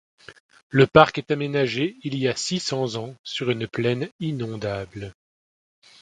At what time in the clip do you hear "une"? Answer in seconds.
3.51-3.67